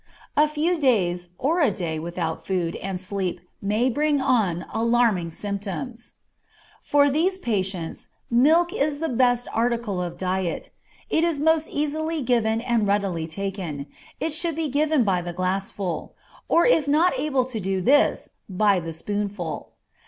[0.35, 6.13] A few days, or a day, without food and sleep may bring on alarming symptoms.
[6.81, 10.71] For these patients, milk is the best article of diet;
[11.11, 13.85] it is most easily given and readily taken;
[14.19, 16.15] it should be given by the glassful,
[16.49, 19.73] or if not able to do this by the spoonful.